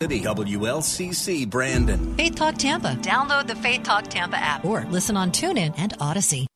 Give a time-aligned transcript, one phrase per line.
[0.00, 2.16] WLCC Brandon.
[2.16, 2.96] Faith Talk Tampa.
[3.02, 6.46] Download the Faith Talk Tampa app or listen on TuneIn and Odyssey.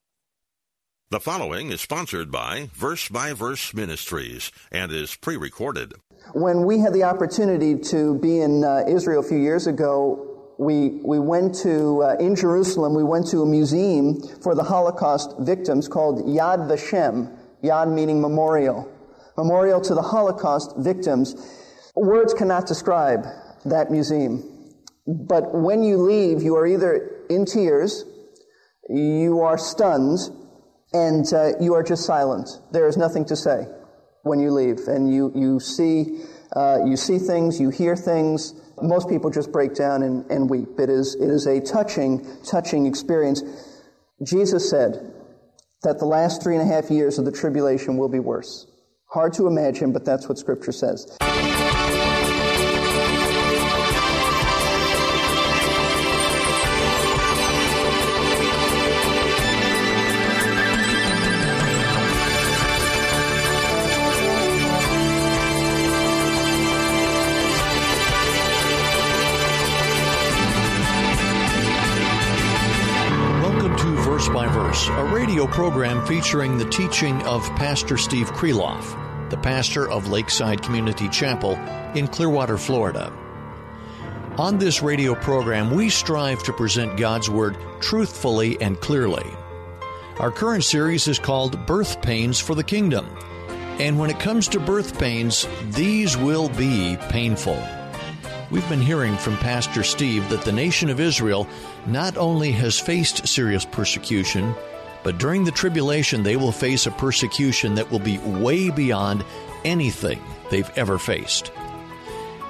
[1.11, 5.93] The following is sponsored by Verse by Verse Ministries and is pre recorded.
[6.33, 10.99] When we had the opportunity to be in uh, Israel a few years ago, we,
[11.03, 15.87] we went to, uh, in Jerusalem, we went to a museum for the Holocaust victims
[15.87, 18.91] called Yad Vashem, Yad meaning memorial,
[19.37, 21.35] memorial to the Holocaust victims.
[21.95, 23.25] Words cannot describe
[23.65, 24.43] that museum.
[25.07, 28.03] But when you leave, you are either in tears,
[28.89, 30.19] you are stunned,
[30.93, 32.49] and uh, you are just silent.
[32.71, 33.67] There is nothing to say
[34.23, 36.21] when you leave, and you you see
[36.55, 38.53] uh, you see things, you hear things.
[38.81, 40.79] Most people just break down and, and weep.
[40.79, 43.41] It is it is a touching touching experience.
[44.23, 45.13] Jesus said
[45.83, 48.67] that the last three and a half years of the tribulation will be worse.
[49.11, 51.17] Hard to imagine, but that's what Scripture says.
[74.35, 81.07] A radio program featuring the teaching of Pastor Steve Kreloff, the pastor of Lakeside Community
[81.07, 81.53] Chapel
[81.95, 83.13] in Clearwater, Florida.
[84.37, 89.25] On this radio program, we strive to present God's Word truthfully and clearly.
[90.19, 93.07] Our current series is called Birth Pains for the Kingdom.
[93.79, 97.63] And when it comes to birth pains, these will be painful.
[98.55, 101.45] We've been hearing from Pastor Steve that the nation of Israel
[101.87, 104.55] not only has faced serious persecution,
[105.03, 109.25] but during the tribulation they will face a persecution that will be way beyond
[109.65, 111.51] anything they've ever faced.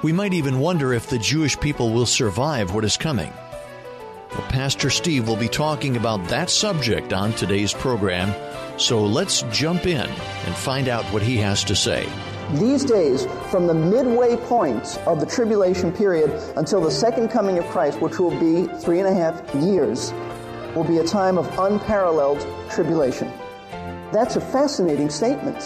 [0.04, 3.32] We might even wonder if the Jewish people will survive what is coming.
[4.30, 8.32] Well, Pastor Steve will be talking about that subject on today's program,
[8.78, 12.08] so let's jump in and find out what he has to say.
[12.54, 17.64] These days, from the midway point of the tribulation period until the second coming of
[17.66, 20.12] Christ, which will be three and a half years,
[20.76, 23.32] will be a time of unparalleled tribulation.
[24.12, 25.60] That's a fascinating statement.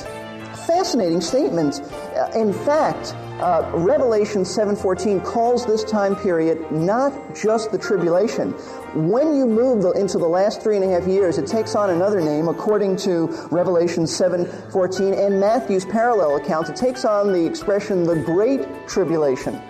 [0.67, 1.83] Fascinating statement.
[2.17, 8.55] Uh, in fact, uh, Revelation 7:14 calls this time period not just the tribulation.
[8.95, 11.91] When you move the, into the last three and a half years, it takes on
[11.91, 16.69] another name according to Revelation 7:14 and Matthew's parallel account.
[16.69, 19.63] It takes on the expression the Great Tribulation.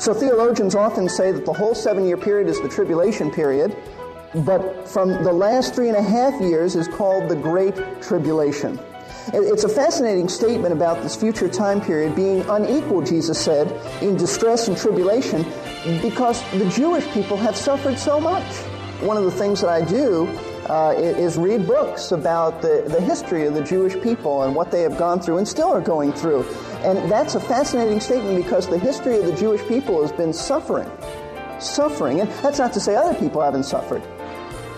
[0.00, 3.76] So theologians often say that the whole seven-year period is the tribulation period,
[4.44, 8.76] but from the last three and a half years is called the Great Tribulation.
[9.32, 13.70] It's a fascinating statement about this future time period being unequal, Jesus said,
[14.02, 15.44] in distress and tribulation
[16.02, 18.44] because the Jewish people have suffered so much.
[19.00, 20.26] One of the things that I do
[20.68, 24.82] uh, is read books about the, the history of the Jewish people and what they
[24.82, 26.42] have gone through and still are going through.
[26.82, 30.90] And that's a fascinating statement because the history of the Jewish people has been suffering.
[31.60, 32.20] Suffering.
[32.20, 34.02] And that's not to say other people haven't suffered.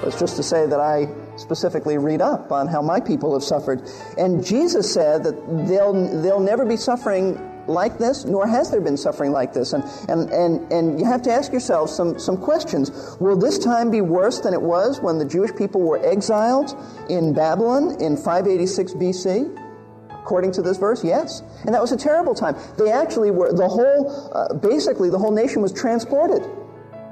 [0.02, 3.82] It's just to say that I specifically read up on how my people have suffered.
[4.16, 8.96] And Jesus said that they'll, they'll never be suffering like this, nor has there been
[8.96, 9.72] suffering like this.
[9.72, 13.16] And, and, and, and you have to ask yourself some, some questions.
[13.20, 16.76] Will this time be worse than it was when the Jewish people were exiled
[17.08, 19.66] in Babylon in 586 BC?
[20.10, 21.42] According to this verse, yes.
[21.64, 22.56] And that was a terrible time.
[22.78, 26.42] They actually were, the whole, uh, basically, the whole nation was transported.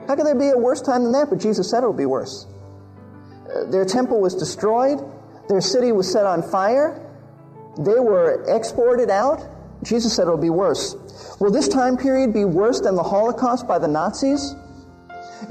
[0.07, 1.31] How could there be a worse time than that?
[1.31, 2.47] But Jesus said it would be worse.
[3.71, 5.01] Their temple was destroyed.
[5.49, 7.05] Their city was set on fire.
[7.79, 9.47] They were exported out.
[9.83, 10.97] Jesus said it'll be worse.
[11.41, 14.55] Will this time period be worse than the Holocaust by the Nazis?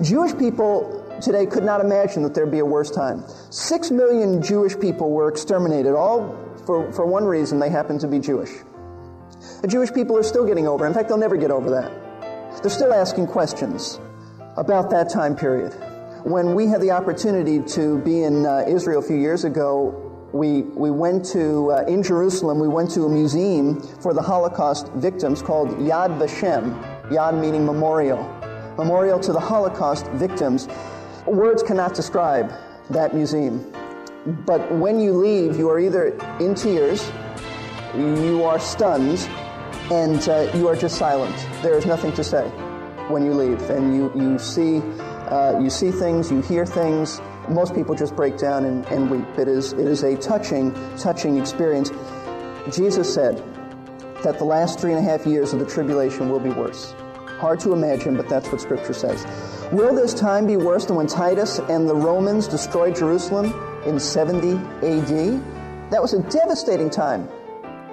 [0.02, 3.24] Jewish people today could not imagine that there'd be a worse time.
[3.50, 8.20] Six million Jewish people were exterminated, all for, for one reason they happen to be
[8.20, 8.52] Jewish.
[9.62, 10.86] The Jewish people are still getting over.
[10.86, 12.62] In fact, they'll never get over that.
[12.62, 14.00] They're still asking questions
[14.58, 15.74] about that time period.
[16.24, 20.07] When we had the opportunity to be in uh, Israel a few years ago,
[20.38, 24.88] we, we went to, uh, in Jerusalem, we went to a museum for the Holocaust
[24.94, 26.80] victims called Yad Vashem,
[27.10, 28.24] Yad meaning memorial.
[28.78, 30.68] Memorial to the Holocaust victims.
[31.26, 32.52] Words cannot describe
[32.92, 33.66] that museum.
[34.46, 36.10] But when you leave, you are either
[36.40, 37.12] in tears,
[37.96, 39.20] you are stunned,
[39.90, 41.36] and uh, you are just silent.
[41.64, 42.48] There is nothing to say
[43.10, 44.82] when you leave, and you you see
[45.30, 47.22] uh, you see things, you hear things.
[47.50, 49.40] Most people just break down and, and weep.
[49.40, 51.92] It is it is a touching touching experience.
[52.72, 53.38] Jesus said
[54.24, 56.94] that the last three and a half years of the tribulation will be worse.
[57.40, 59.26] Hard to imagine, but that's what Scripture says.
[59.72, 63.54] Will this time be worse than when Titus and the Romans destroyed Jerusalem
[63.86, 64.54] in 70
[64.86, 65.92] AD?
[65.92, 67.30] That was a devastating time.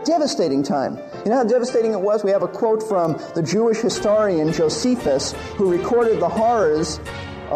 [0.05, 0.99] Devastating time.
[1.25, 2.25] You know how devastating it was?
[2.25, 6.99] We have a quote from the Jewish historian Josephus, who recorded the horrors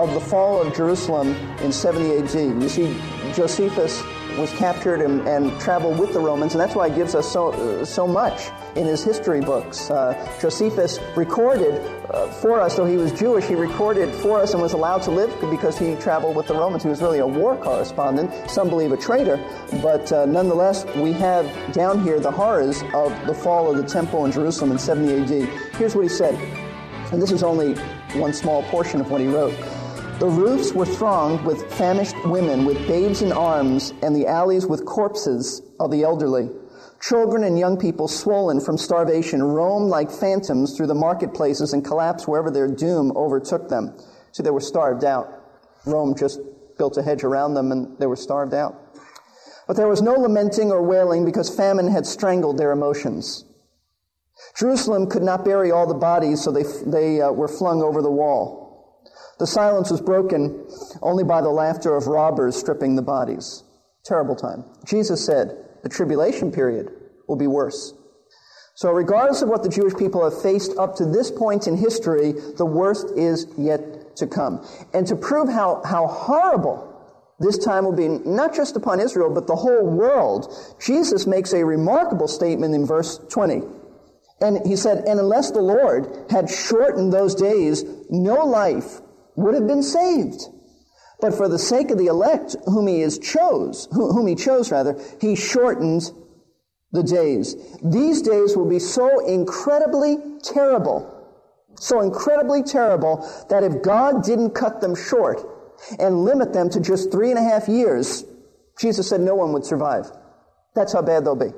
[0.04, 1.28] of the fall of Jerusalem
[1.60, 2.62] in 70 AD.
[2.62, 2.96] You see,
[3.34, 4.02] Josephus
[4.38, 7.52] was captured and, and traveled with the Romans, and that's why he gives us so,
[7.52, 9.90] uh, so much in his history books.
[9.90, 11.74] Uh, Josephus recorded
[12.10, 15.10] uh, for us, though he was Jewish, he recorded for us and was allowed to
[15.10, 16.84] live because he traveled with the Romans.
[16.84, 19.36] He was really a war correspondent, some believe a traitor,
[19.82, 24.24] but uh, nonetheless, we have down here the horrors of the fall of the temple
[24.24, 25.74] in Jerusalem in 70 AD.
[25.74, 26.34] Here's what he said,
[27.12, 27.74] and this is only
[28.14, 29.54] one small portion of what he wrote.
[30.18, 34.84] The roofs were thronged with famished women with babes in arms, and the alleys with
[34.84, 36.50] corpses of the elderly.
[37.00, 42.26] Children and young people, swollen from starvation, roamed like phantoms through the marketplaces and collapsed
[42.26, 43.96] wherever their doom overtook them.
[44.32, 45.28] So they were starved out.
[45.86, 46.40] Rome just
[46.78, 48.74] built a hedge around them and they were starved out.
[49.68, 53.44] But there was no lamenting or wailing because famine had strangled their emotions.
[54.56, 58.10] Jerusalem could not bury all the bodies, so they, they uh, were flung over the
[58.10, 58.67] wall.
[59.38, 60.66] The silence was broken
[61.00, 63.62] only by the laughter of robbers stripping the bodies.
[64.04, 64.64] Terrible time.
[64.84, 66.90] Jesus said the tribulation period
[67.28, 67.94] will be worse.
[68.74, 72.32] So regardless of what the Jewish people have faced up to this point in history,
[72.56, 74.64] the worst is yet to come.
[74.94, 76.84] And to prove how, how horrible
[77.40, 81.64] this time will be, not just upon Israel, but the whole world, Jesus makes a
[81.64, 83.62] remarkable statement in verse 20.
[84.40, 89.00] And he said, And unless the Lord had shortened those days, no life
[89.38, 90.42] would have been saved.
[91.20, 95.00] But for the sake of the elect whom he is chose, whom he chose rather,
[95.20, 96.12] he shortens
[96.92, 97.56] the days.
[97.82, 101.14] These days will be so incredibly terrible,
[101.76, 105.40] so incredibly terrible that if God didn't cut them short
[105.98, 108.24] and limit them to just three and a half years,
[108.78, 110.06] Jesus said no one would survive.
[110.74, 111.52] That's how bad they'll be.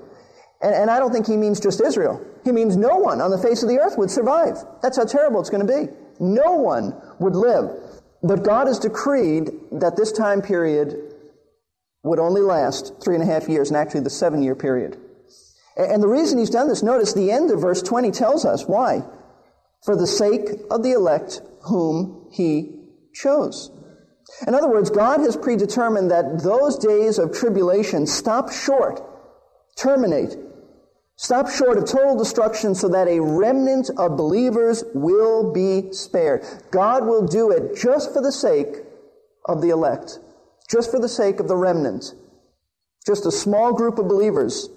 [0.63, 2.25] And, and I don't think he means just Israel.
[2.45, 4.57] He means no one on the face of the earth would survive.
[4.83, 5.93] That's how terrible it's going to be.
[6.19, 7.71] No one would live.
[8.23, 10.97] But God has decreed that this time period
[12.03, 14.99] would only last three and a half years, and actually the seven year period.
[15.77, 19.03] And the reason he's done this, notice the end of verse 20 tells us why.
[19.85, 22.81] For the sake of the elect whom he
[23.15, 23.71] chose.
[24.47, 29.03] In other words, God has predetermined that those days of tribulation stop short,
[29.77, 30.37] terminate,
[31.23, 36.43] Stop short of total destruction so that a remnant of believers will be spared.
[36.71, 38.85] God will do it just for the sake
[39.45, 40.19] of the elect,
[40.71, 42.15] just for the sake of the remnant,
[43.07, 44.71] just a small group of believers.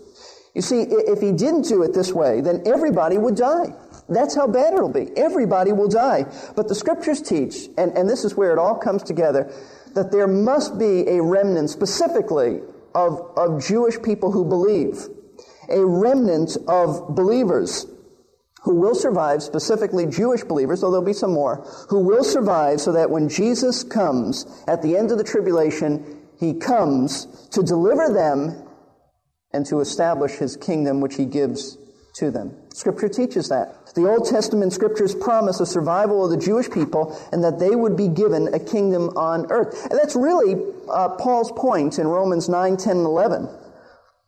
[0.53, 3.73] You see, if he didn't do it this way, then everybody would die.
[4.09, 5.15] That's how bad it'll be.
[5.15, 6.25] Everybody will die.
[6.57, 9.49] But the scriptures teach, and, and this is where it all comes together,
[9.95, 12.59] that there must be a remnant specifically
[12.93, 15.07] of, of Jewish people who believe
[15.69, 17.85] a remnant of believers
[18.63, 21.57] who will survive, specifically Jewish believers, though there'll be some more,
[21.89, 26.53] who will survive so that when Jesus comes at the end of the tribulation, he
[26.53, 28.67] comes to deliver them
[29.51, 31.77] and to establish his kingdom, which he gives
[32.15, 32.55] to them.
[32.73, 33.93] Scripture teaches that.
[33.95, 37.95] The Old Testament scriptures promise a survival of the Jewish people and that they would
[37.95, 39.87] be given a kingdom on earth.
[39.89, 40.55] And that's really
[40.89, 43.49] uh, Paul's point in Romans 9, 10, and 11.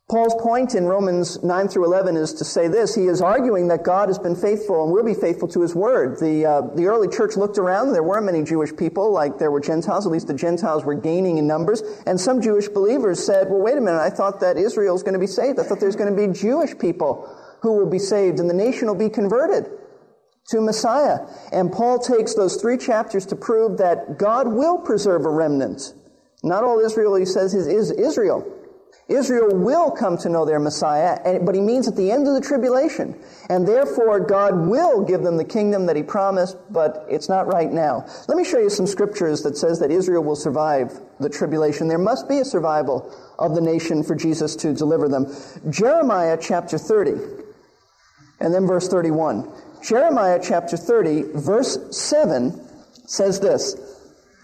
[0.08, 2.94] Paul's point in Romans 9 through 11 is to say this.
[2.94, 6.20] He is arguing that God has been faithful and will be faithful to his word.
[6.20, 7.92] The, uh, the early church looked around.
[7.92, 10.06] There weren't many Jewish people, like there were Gentiles.
[10.06, 11.82] At least the Gentiles were gaining in numbers.
[12.06, 14.00] And some Jewish believers said, well, wait a minute.
[14.00, 15.60] I thought that Israel is going to be saved.
[15.60, 17.28] I thought there's going to be Jewish people
[17.64, 19.66] who will be saved and the nation will be converted
[20.50, 21.26] to Messiah.
[21.52, 25.96] And Paul takes those three chapters to prove that God will preserve a remnant.
[26.44, 28.55] Not all Israel, he says, is, is Israel.
[29.08, 32.42] Israel will come to know their Messiah, but he means at the end of the
[32.42, 33.16] tribulation.
[33.52, 37.72] And therefore, God will give them the kingdom that he promised, but it's not right
[37.72, 38.08] now.
[38.28, 41.88] Let me show you some scriptures that says that Israel will survive the tribulation.
[41.88, 45.28] There must be a survival of the nation for Jesus to deliver them.
[45.70, 47.12] Jeremiah chapter 30,
[48.40, 49.52] and then verse 31.
[49.84, 52.60] Jeremiah chapter 30, verse 7
[53.06, 53.76] says this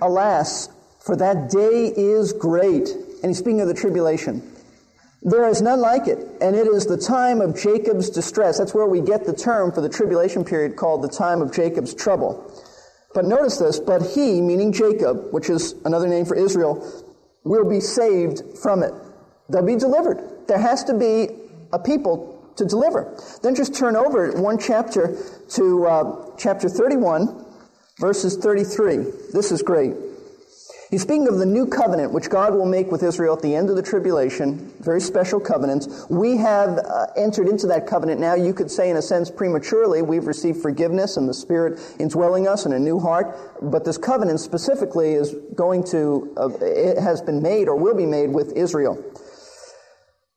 [0.02, 2.90] Alas, for that day is great.
[3.24, 4.51] And he's speaking of the tribulation.
[5.24, 8.58] There is none like it, and it is the time of Jacob's distress.
[8.58, 11.94] That's where we get the term for the tribulation period called the time of Jacob's
[11.94, 12.52] trouble.
[13.14, 17.06] But notice this, but he, meaning Jacob, which is another name for Israel,
[17.44, 18.94] will be saved from it.
[19.50, 20.48] They'll be delivered.
[20.48, 21.30] There has to be
[21.72, 23.16] a people to deliver.
[23.44, 25.18] Then just turn over one chapter
[25.50, 27.46] to uh, chapter 31,
[28.00, 28.98] verses 33.
[29.34, 29.94] This is great.
[30.92, 33.70] He's speaking of the new covenant which God will make with Israel at the end
[33.70, 35.88] of the tribulation, very special covenant.
[36.10, 38.36] We have uh, entered into that covenant now.
[38.36, 42.66] You could say, in a sense, prematurely, we've received forgiveness and the Spirit indwelling us
[42.66, 43.34] in a new heart.
[43.62, 48.06] But this covenant specifically is going to, uh, it has been made or will be
[48.06, 49.02] made with Israel.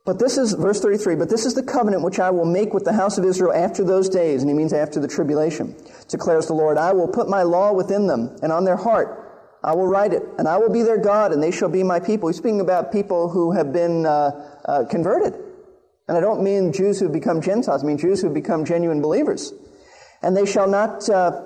[0.04, 2.84] But this is, verse 33, but this is the covenant which I will make with
[2.84, 5.74] the house of Israel after those days, and he means after the tribulation,
[6.08, 6.78] declares the Lord.
[6.78, 9.23] I will put my law within them and on their heart
[9.64, 11.98] I will write it, and I will be their God, and they shall be my
[11.98, 12.28] people.
[12.28, 15.34] He's speaking about people who have been uh, uh, converted.
[16.06, 18.66] And I don't mean Jews who have become Gentiles, I mean Jews who have become
[18.66, 19.54] genuine believers.
[20.20, 21.40] And they shall not uh,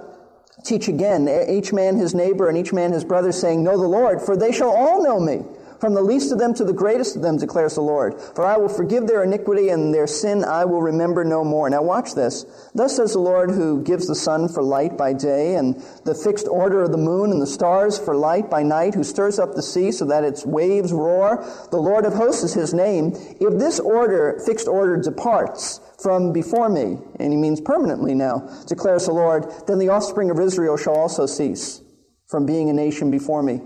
[0.64, 4.20] teach again, each man his neighbor and each man his brother, saying, Know the Lord,
[4.20, 5.44] for they shall all know me
[5.80, 8.20] from the least of them to the greatest of them, declares the Lord.
[8.20, 11.70] For I will forgive their iniquity and their sin I will remember no more.
[11.70, 12.44] Now watch this.
[12.74, 16.48] Thus says the Lord who gives the sun for light by day and the fixed
[16.48, 19.62] order of the moon and the stars for light by night, who stirs up the
[19.62, 21.44] sea so that its waves roar.
[21.70, 23.12] The Lord of hosts is his name.
[23.40, 29.06] If this order, fixed order departs, from before me, and he means permanently now, declares
[29.06, 31.82] the Lord, then the offspring of Israel shall also cease
[32.28, 33.60] from being a nation before me.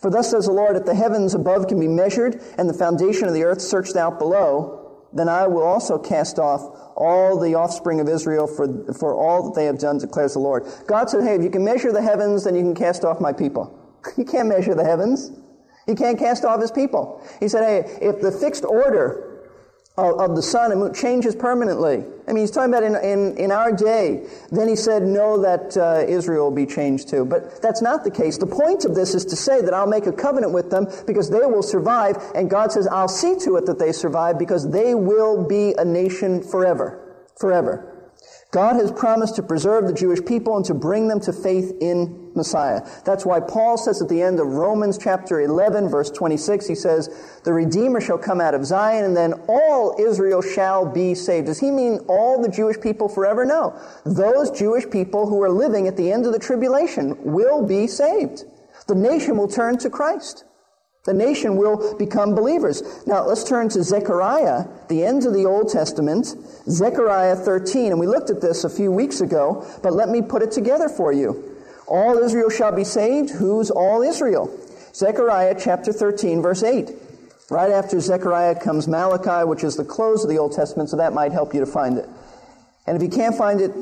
[0.00, 3.26] For thus says the Lord, if the heavens above can be measured and the foundation
[3.26, 6.60] of the earth searched out below, then I will also cast off
[6.96, 10.66] all the offspring of Israel for, for all that they have done, declares the Lord.
[10.86, 13.32] God said, hey, if you can measure the heavens, then you can cast off my
[13.32, 13.74] people.
[14.16, 15.32] You can't measure the heavens.
[15.86, 17.22] He can't cast off his people.
[17.40, 19.27] He said, hey, if the fixed order
[19.98, 22.04] of, of the sun and moon changes permanently.
[22.26, 24.26] I mean, he's talking about in, in, in our day.
[24.52, 27.24] Then he said, no, that uh, Israel will be changed too.
[27.24, 28.38] But that's not the case.
[28.38, 31.30] The point of this is to say that I'll make a covenant with them because
[31.30, 32.16] they will survive.
[32.34, 35.84] And God says, I'll see to it that they survive because they will be a
[35.84, 37.24] nation forever.
[37.40, 37.97] Forever.
[38.50, 42.32] God has promised to preserve the Jewish people and to bring them to faith in
[42.34, 42.80] Messiah.
[43.04, 47.40] That's why Paul says at the end of Romans chapter 11 verse 26, he says,
[47.44, 51.46] the Redeemer shall come out of Zion and then all Israel shall be saved.
[51.46, 53.44] Does he mean all the Jewish people forever?
[53.44, 53.78] No.
[54.06, 58.44] Those Jewish people who are living at the end of the tribulation will be saved.
[58.86, 60.44] The nation will turn to Christ.
[61.08, 62.82] The nation will become believers.
[63.06, 66.34] Now let's turn to Zechariah, the end of the Old Testament,
[66.68, 67.92] Zechariah 13.
[67.92, 70.86] And we looked at this a few weeks ago, but let me put it together
[70.86, 71.56] for you.
[71.86, 73.30] All Israel shall be saved.
[73.30, 74.54] Who's all Israel?
[74.94, 76.90] Zechariah chapter 13, verse 8.
[77.48, 81.14] Right after Zechariah comes Malachi, which is the close of the Old Testament, so that
[81.14, 82.06] might help you to find it.
[82.86, 83.72] And if you can't find it,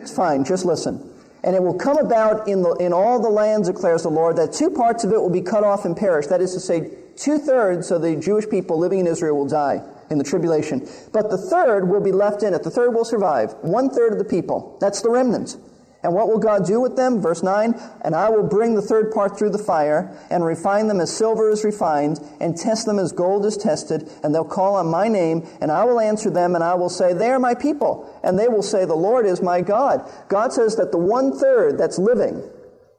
[0.00, 1.15] it's fine, just listen.
[1.46, 4.52] And it will come about in, the, in all the lands, declares the Lord, that
[4.52, 6.26] two parts of it will be cut off and perish.
[6.26, 9.80] That is to say, two thirds of the Jewish people living in Israel will die
[10.10, 10.88] in the tribulation.
[11.12, 12.64] But the third will be left in it.
[12.64, 13.54] The third will survive.
[13.62, 14.76] One third of the people.
[14.80, 15.56] That's the remnant.
[16.06, 17.20] And what will God do with them?
[17.20, 21.00] Verse 9, and I will bring the third part through the fire, and refine them
[21.00, 24.86] as silver is refined, and test them as gold is tested, and they'll call on
[24.86, 28.08] my name, and I will answer them, and I will say, They are my people.
[28.22, 30.08] And they will say, The Lord is my God.
[30.28, 32.40] God says that the one third that's living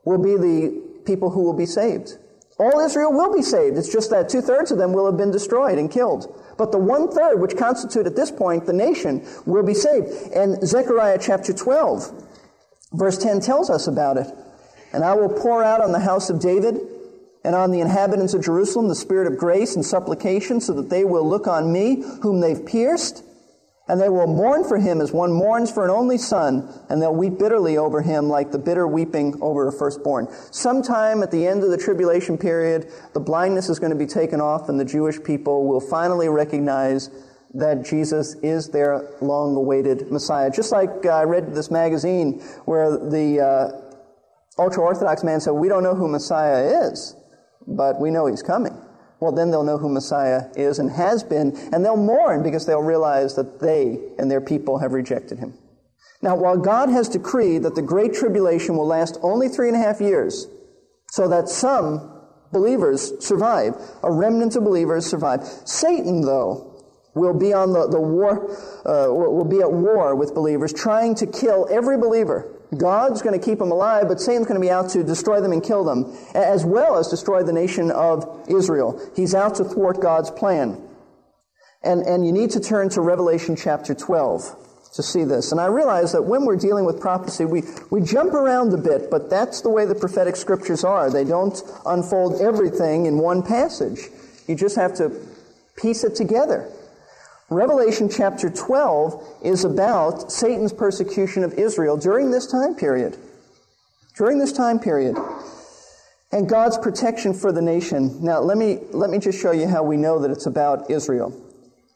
[0.04, 2.18] will be the people who will be saved.
[2.60, 3.78] All Israel will be saved.
[3.78, 6.44] It's just that two thirds of them will have been destroyed and killed.
[6.58, 10.08] But the one third, which constitute at this point the nation, will be saved.
[10.34, 12.27] And Zechariah chapter 12,
[12.94, 14.28] Verse 10 tells us about it.
[14.94, 16.80] And I will pour out on the house of David
[17.44, 21.04] and on the inhabitants of Jerusalem the spirit of grace and supplication so that they
[21.04, 23.24] will look on me whom they've pierced
[23.88, 27.16] and they will mourn for him as one mourns for an only son, and they'll
[27.16, 30.28] weep bitterly over him like the bitter weeping over a firstborn.
[30.52, 34.42] Sometime at the end of the tribulation period, the blindness is going to be taken
[34.42, 37.10] off, and the Jewish people will finally recognize
[37.58, 40.50] that Jesus is their long awaited Messiah.
[40.52, 45.68] Just like uh, I read this magazine where the uh, ultra Orthodox man said, We
[45.68, 47.16] don't know who Messiah is,
[47.66, 48.78] but we know he's coming.
[49.20, 52.84] Well, then they'll know who Messiah is and has been, and they'll mourn because they'll
[52.84, 55.58] realize that they and their people have rejected him.
[56.22, 59.80] Now, while God has decreed that the Great Tribulation will last only three and a
[59.80, 60.48] half years,
[61.12, 62.14] so that some
[62.52, 63.74] believers survive,
[64.04, 66.67] a remnant of believers survive, Satan, though,
[67.18, 68.50] will be on the, the war,
[68.86, 72.54] uh, will be at war with believers, trying to kill every believer.
[72.76, 75.54] God's going to keep them alive, but Satan's going to be out to destroy them
[75.54, 79.00] and kill them, as well as destroy the nation of Israel.
[79.16, 80.82] He's out to thwart God's plan.
[81.84, 85.52] And, and you need to turn to Revelation chapter 12 to see this.
[85.52, 89.10] And I realize that when we're dealing with prophecy, we, we jump around a bit,
[89.10, 91.10] but that's the way the prophetic scriptures are.
[91.10, 94.10] They don't unfold everything in one passage.
[94.48, 95.12] You just have to
[95.78, 96.70] piece it together.
[97.50, 103.18] Revelation chapter 12 is about Satan's persecution of Israel during this time period.
[104.18, 105.16] During this time period.
[106.34, 108.22] And God's protection for the nation.
[108.22, 111.32] Now, let me, let me just show you how we know that it's about Israel.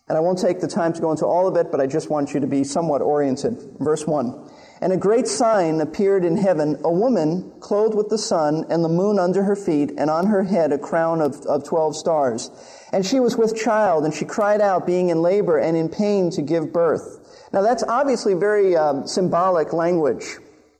[0.07, 2.09] And I won't take the time to go into all of it, but I just
[2.09, 3.75] want you to be somewhat oriented.
[3.79, 4.49] Verse 1.
[4.81, 8.89] And a great sign appeared in heaven, a woman clothed with the sun and the
[8.89, 12.49] moon under her feet, and on her head a crown of, of twelve stars.
[12.91, 16.31] And she was with child, and she cried out, being in labor and in pain
[16.31, 17.19] to give birth.
[17.53, 20.37] Now that's obviously very um, symbolic language.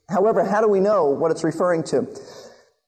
[0.08, 2.06] However, how do we know what it's referring to?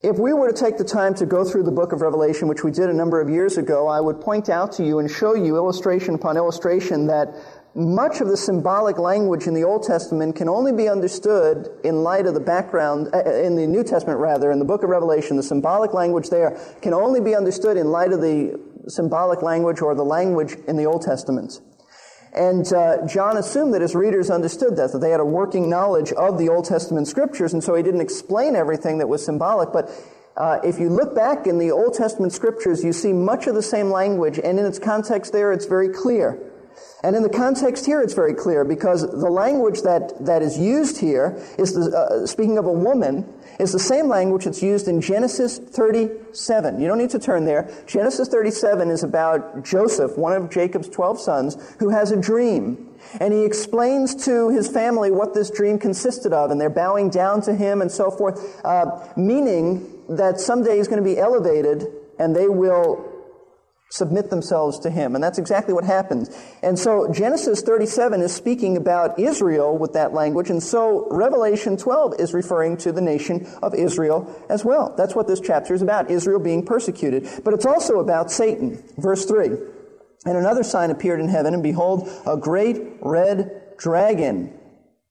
[0.02, 2.64] If we were to take the time to go through the book of Revelation, which
[2.64, 5.35] we did a number of years ago, I would point out to you and show
[5.35, 7.28] you illustration upon illustration that
[7.75, 12.26] much of the symbolic language in the Old Testament can only be understood in light
[12.26, 15.37] of the background, uh, uh, in the New Testament rather, in the book of Revelation,
[15.37, 19.95] the symbolic language there can only be understood in light of the symbolic language or
[19.95, 21.61] the language in the Old Testament.
[22.33, 26.12] And uh, John assumed that his readers understood that, that they had a working knowledge
[26.12, 29.73] of the Old Testament scriptures, and so he didn't explain everything that was symbolic.
[29.73, 29.90] But
[30.37, 33.62] uh, if you look back in the Old Testament scriptures, you see much of the
[33.62, 36.53] same language, and in its context there, it's very clear.
[37.02, 40.99] And in the context here, it's very clear because the language that, that is used
[40.99, 45.00] here is, the, uh, speaking of a woman, is the same language that's used in
[45.00, 46.81] Genesis 37.
[46.81, 47.71] You don't need to turn there.
[47.87, 52.88] Genesis 37 is about Joseph, one of Jacob's 12 sons, who has a dream.
[53.21, 57.43] And he explains to his family what this dream consisted of, and they're bowing down
[57.43, 61.87] to him and so forth, uh, meaning that someday he's going to be elevated
[62.18, 63.13] and they will
[63.94, 65.14] submit themselves to him.
[65.14, 66.28] And that's exactly what happens.
[66.62, 72.14] And so Genesis 37 is speaking about Israel with that language, and so Revelation 12
[72.18, 74.92] is referring to the nation of Israel as well.
[74.96, 77.28] That's what this chapter is about, Israel being persecuted.
[77.44, 78.83] But it's also about Satan.
[78.98, 79.46] Verse 3.
[80.26, 84.59] And another sign appeared in heaven, and behold, a great red dragon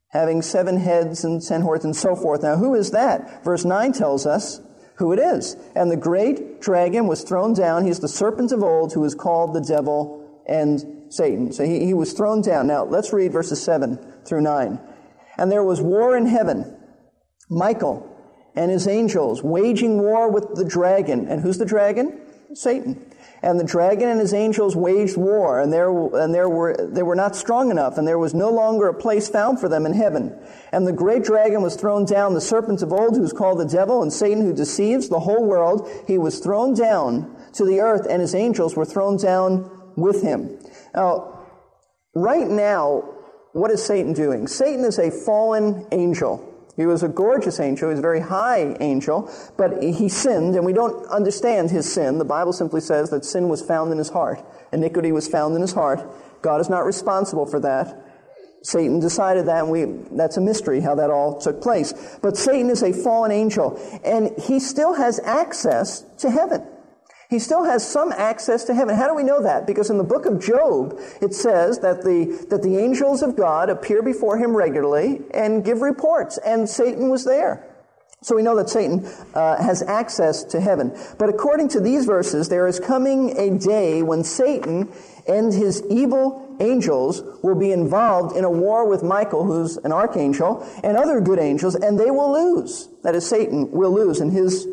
[0.09, 2.43] having seven heads and ten horns and so forth.
[2.43, 3.43] Now, who is that?
[3.43, 4.59] Verse 9 tells us
[5.03, 5.57] who it is.
[5.75, 7.85] And the great dragon was thrown down.
[7.85, 11.51] He's the serpent of old who is called the devil and Satan.
[11.51, 12.67] So he, he was thrown down.
[12.67, 14.79] Now let's read verses 7 through 9.
[15.37, 16.77] And there was war in heaven.
[17.49, 18.09] Michael
[18.55, 21.27] and his angels waging war with the dragon.
[21.27, 22.21] And who's the dragon?
[22.53, 23.05] Satan.
[23.43, 27.15] And the dragon and his angels waged war, and there, and there were, they were
[27.15, 30.33] not strong enough, and there was no longer a place found for them in heaven.
[30.71, 33.65] And the great dragon was thrown down, the serpent of old, who is called the
[33.65, 35.89] devil, and Satan, who deceives the whole world.
[36.07, 40.57] He was thrown down to the earth, and his angels were thrown down with him.
[40.95, 41.45] Now,
[42.15, 43.03] right now,
[43.51, 44.47] what is Satan doing?
[44.47, 46.49] Satan is a fallen angel.
[46.75, 47.89] He was a gorgeous angel.
[47.89, 52.17] He was a very high angel, but he sinned, and we don't understand his sin.
[52.17, 54.43] The Bible simply says that sin was found in his heart.
[54.71, 56.01] Iniquity was found in his heart.
[56.41, 58.03] God is not responsible for that.
[58.63, 61.93] Satan decided that, and we, that's a mystery how that all took place.
[62.21, 66.65] But Satan is a fallen angel, and he still has access to heaven.
[67.33, 68.95] He still has some access to heaven.
[68.95, 69.65] How do we know that?
[69.65, 73.71] Because in the book of Job, it says that the, that the angels of God
[73.71, 77.67] appear before him regularly and give reports, and Satan was there.
[78.21, 80.95] So we know that Satan uh, has access to heaven.
[81.17, 84.93] But according to these verses, there is coming a day when Satan
[85.27, 90.63] and his evil angels will be involved in a war with Michael, who's an archangel,
[90.83, 92.89] and other good angels, and they will lose.
[93.01, 94.67] That is, Satan will lose in his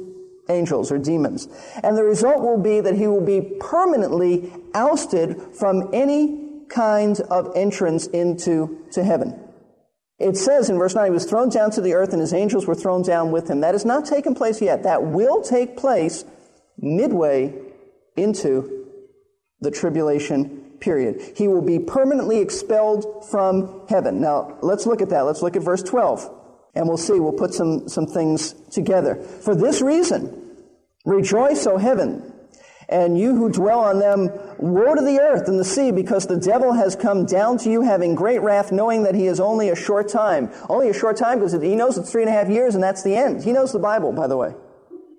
[0.51, 1.49] angels or demons.
[1.83, 7.53] And the result will be that he will be permanently ousted from any kind of
[7.57, 9.39] entrance into to heaven.
[10.19, 12.67] It says in verse 9, he was thrown down to the earth and his angels
[12.67, 13.61] were thrown down with him.
[13.61, 14.83] That has not taken place yet.
[14.83, 16.25] That will take place
[16.79, 17.55] midway
[18.17, 18.87] into
[19.61, 21.37] the tribulation period.
[21.37, 24.21] He will be permanently expelled from heaven.
[24.21, 25.23] Now, let's look at that.
[25.23, 26.40] Let's look at verse 12.
[26.75, 29.17] And we'll see, we'll put some, some things together.
[29.17, 30.57] For this reason,
[31.05, 32.31] rejoice, O heaven,
[32.91, 34.29] and you who dwell on them,
[34.59, 37.83] woe to the earth and the sea, because the devil has come down to you
[37.83, 40.51] having great wrath, knowing that he is only a short time.
[40.69, 43.05] Only a short time because he knows it's three and a half years and that's
[43.05, 43.45] the end.
[43.45, 44.55] He knows the Bible, by the way.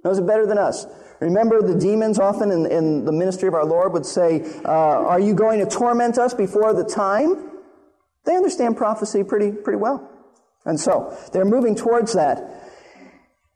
[0.04, 0.86] Knows it better than us.
[1.22, 5.20] Remember, the demons often in, in the ministry of our Lord would say, uh, Are
[5.20, 7.52] you going to torment us before the time?
[8.26, 10.11] They understand prophecy pretty, pretty well.
[10.66, 12.62] And so they're moving towards that.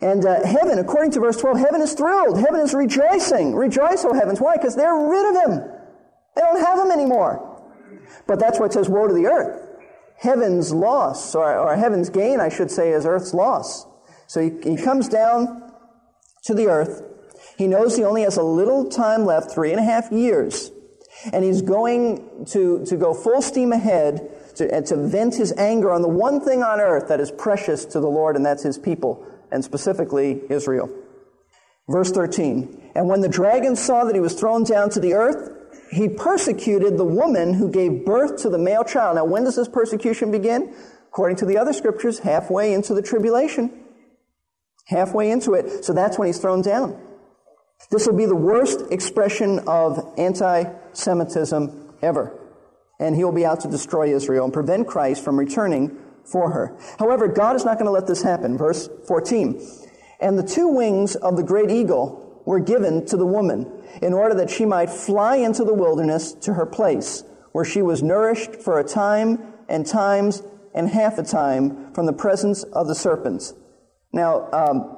[0.01, 2.37] And uh, heaven, according to verse 12, heaven is thrilled.
[2.37, 3.55] Heaven is rejoicing.
[3.55, 4.41] Rejoice, O heavens.
[4.41, 4.57] Why?
[4.57, 5.71] Because they're rid of him.
[6.35, 7.51] They don't have him anymore.
[8.27, 9.61] But that's why it says, Woe to the earth.
[10.17, 13.85] Heaven's loss, or, or heaven's gain, I should say, is earth's loss.
[14.27, 15.71] So he, he comes down
[16.45, 17.03] to the earth.
[17.57, 20.71] He knows he only has a little time left, three and a half years.
[21.31, 26.01] And he's going to, to go full steam ahead to, to vent his anger on
[26.01, 29.25] the one thing on earth that is precious to the Lord, and that's his people,
[29.51, 30.89] and specifically Israel.
[31.87, 32.91] Verse 13.
[32.95, 35.53] And when the dragon saw that he was thrown down to the earth,
[35.91, 39.17] he persecuted the woman who gave birth to the male child.
[39.17, 40.73] Now, when does this persecution begin?
[41.07, 43.83] According to the other scriptures, halfway into the tribulation.
[44.87, 45.85] Halfway into it.
[45.85, 46.99] So that's when he's thrown down.
[47.91, 50.63] This will be the worst expression of anti
[50.93, 52.44] Semitism ever
[52.99, 56.77] and he will be out to destroy Israel and prevent Christ from returning for her.
[56.99, 58.57] However, God is not going to let this happen.
[58.57, 59.61] Verse 14.
[60.19, 64.35] And the two wings of the great eagle were given to the woman in order
[64.35, 68.79] that she might fly into the wilderness to her place, where she was nourished for
[68.79, 70.41] a time and times
[70.73, 73.53] and half a time from the presence of the serpents.
[74.13, 74.97] Now, um,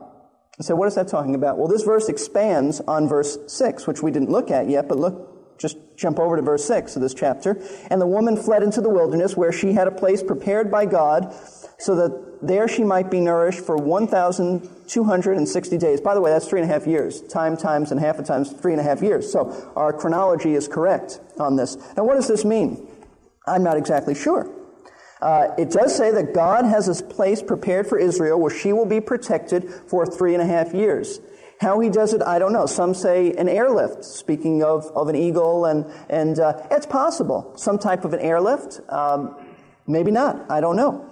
[0.59, 1.57] so what is that talking about?
[1.57, 5.36] Well, this verse expands on verse 6, which we didn't look at yet, but look
[5.57, 7.61] just jump over to verse 6 of this chapter.
[7.89, 11.33] And the woman fled into the wilderness where she had a place prepared by God
[11.79, 16.01] so that there she might be nourished for 1,260 days.
[16.01, 17.21] By the way, that's three and a half years.
[17.21, 19.31] Time times and half a times three and a half years.
[19.31, 21.77] So our chronology is correct on this.
[21.95, 22.87] Now, what does this mean?
[23.47, 24.53] I'm not exactly sure.
[25.21, 28.85] Uh, it does say that God has a place prepared for Israel where she will
[28.85, 31.19] be protected for three and a half years.
[31.59, 32.67] How he does it, I don't know.
[32.67, 37.53] Some say an airlift, speaking of, of an eagle, and, and uh, it's possible.
[37.57, 38.79] Some type of an airlift.
[38.89, 39.35] Um,
[39.87, 40.49] maybe not.
[40.51, 41.09] I don't know.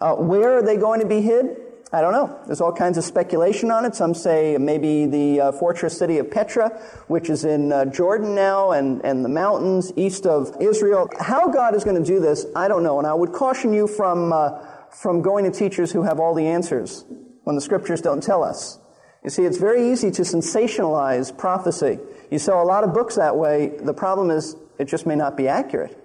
[0.00, 1.56] Uh, where are they going to be hid?
[1.92, 2.40] I don't know.
[2.46, 3.94] There's all kinds of speculation on it.
[3.94, 6.70] Some say maybe the uh, fortress city of Petra,
[7.06, 11.08] which is in uh, Jordan now, and, and the mountains east of Israel.
[11.20, 12.98] How God is going to do this, I don't know.
[12.98, 14.58] And I would caution you from, uh,
[14.90, 17.04] from going to teachers who have all the answers
[17.44, 18.80] when the scriptures don't tell us.
[19.24, 21.98] You see, it's very easy to sensationalize prophecy.
[22.30, 23.72] You sell a lot of books that way.
[23.82, 25.98] The problem is it just may not be accurate.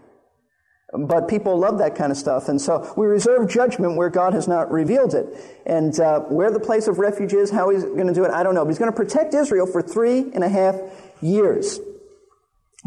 [0.91, 2.49] But people love that kind of stuff.
[2.49, 5.27] And so we reserve judgment where God has not revealed it.
[5.65, 8.41] And uh, where the place of refuge is, how he's going to do it, I
[8.41, 8.63] don't know.
[8.63, 10.75] But he's going to protect Israel for three and a half
[11.21, 11.79] years.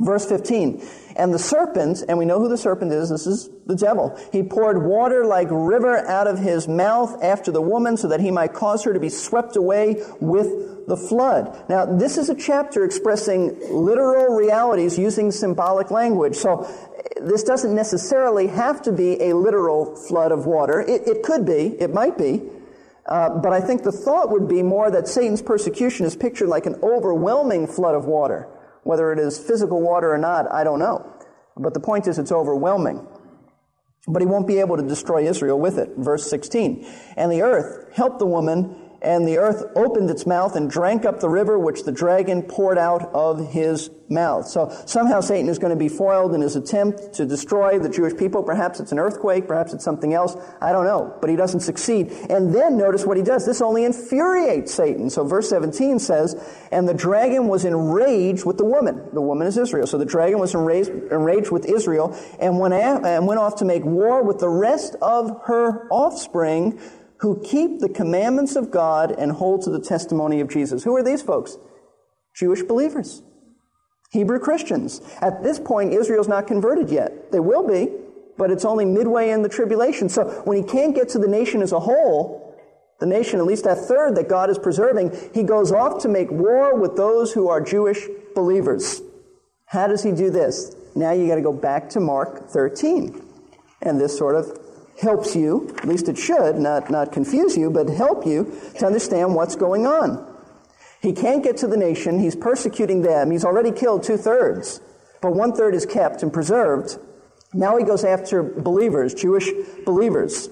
[0.02, 0.82] Verse 15.
[1.14, 4.18] And the serpent, and we know who the serpent is, this is the devil.
[4.32, 8.30] He poured water like river out of his mouth after the woman so that he
[8.30, 11.68] might cause her to be swept away with the flood.
[11.68, 16.34] Now, this is a chapter expressing literal realities using symbolic language.
[16.36, 16.66] So,
[17.20, 20.80] this doesn't necessarily have to be a literal flood of water.
[20.80, 22.42] It, it could be, it might be.
[23.06, 26.66] Uh, but I think the thought would be more that Satan's persecution is pictured like
[26.66, 28.48] an overwhelming flood of water.
[28.82, 31.06] Whether it is physical water or not, I don't know.
[31.56, 33.06] But the point is, it's overwhelming.
[34.08, 35.90] But he won't be able to destroy Israel with it.
[35.96, 36.86] Verse 16.
[37.16, 41.20] And the earth helped the woman and the earth opened its mouth and drank up
[41.20, 44.46] the river which the dragon poured out of his mouth.
[44.46, 48.16] So somehow Satan is going to be foiled in his attempt to destroy the Jewish
[48.16, 48.42] people.
[48.42, 50.36] Perhaps it's an earthquake, perhaps it's something else.
[50.60, 51.16] I don't know.
[51.20, 52.12] But he doesn't succeed.
[52.30, 53.44] And then notice what he does.
[53.44, 55.10] This only infuriates Satan.
[55.10, 56.36] So verse 17 says,
[56.70, 59.02] And the dragon was enraged with the woman.
[59.12, 59.86] The woman is Israel.
[59.86, 63.84] So the dragon was enraged, enraged with Israel and went, and went off to make
[63.84, 66.78] war with the rest of her offspring
[67.22, 70.82] who keep the commandments of God and hold to the testimony of Jesus.
[70.82, 71.56] Who are these folks?
[72.34, 73.22] Jewish believers.
[74.10, 75.00] Hebrew Christians.
[75.20, 77.30] At this point, Israel's not converted yet.
[77.30, 77.90] They will be,
[78.36, 80.08] but it's only midway in the tribulation.
[80.08, 82.58] So when he can't get to the nation as a whole,
[82.98, 86.30] the nation, at least that third that God is preserving, he goes off to make
[86.30, 89.00] war with those who are Jewish believers.
[89.66, 90.74] How does he do this?
[90.96, 93.22] Now you got to go back to Mark 13.
[93.80, 94.58] And this sort of
[95.02, 99.34] helps you, at least it should, not, not confuse you, but help you to understand
[99.34, 100.28] what's going on.
[101.00, 102.20] He can't get to the nation.
[102.20, 103.30] He's persecuting them.
[103.30, 104.80] He's already killed two thirds,
[105.20, 106.96] but one third is kept and preserved.
[107.52, 109.50] Now he goes after believers, Jewish
[109.84, 110.48] believers.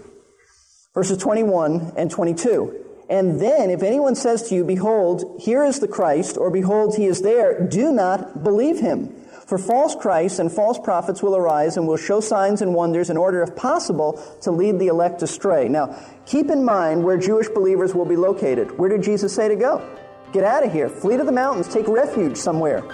[0.93, 2.85] Verses 21 and 22.
[3.09, 7.07] And then, if anyone says to you, Behold, here is the Christ, or Behold, he
[7.07, 9.15] is there, do not believe him.
[9.51, 13.17] For false Christs and false prophets will arise and will show signs and wonders in
[13.17, 15.69] order, if possible, to lead the elect astray.
[15.69, 18.79] Now, keep in mind where Jewish believers will be located.
[18.79, 19.85] Where did Jesus say to go?
[20.33, 20.89] Get out of here.
[20.89, 21.67] Flee to the mountains.
[21.67, 22.85] Take refuge somewhere.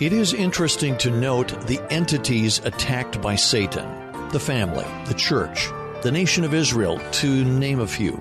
[0.00, 3.86] It is interesting to note the entities attacked by Satan
[4.30, 5.68] the family, the church,
[6.00, 8.12] the nation of Israel, to name a few.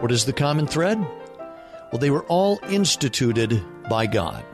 [0.00, 0.98] What is the common thread?
[1.92, 4.44] Well, they were all instituted by God.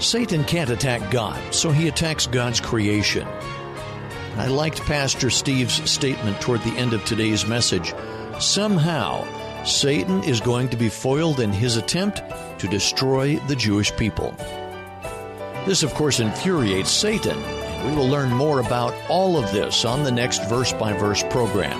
[0.00, 3.26] Satan can't attack God, so he attacks God's creation.
[4.36, 7.92] I liked Pastor Steve's statement toward the end of today's message.
[8.38, 9.26] Somehow,
[9.64, 12.22] Satan is going to be foiled in his attempt
[12.60, 14.34] to destroy the Jewish people.
[15.66, 17.36] This, of course, infuriates Satan,
[17.84, 21.78] we will learn more about all of this on the next verse by verse program.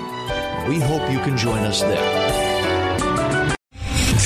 [0.67, 2.48] We hope you can join us there.